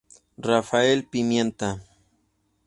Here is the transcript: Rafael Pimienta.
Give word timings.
Rafael 0.39 1.05
Pimienta. 1.05 1.69